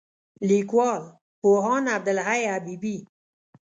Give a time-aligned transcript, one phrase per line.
[0.49, 1.03] لیکوال:
[1.41, 2.97] پوهاند عبدالحی حبیبي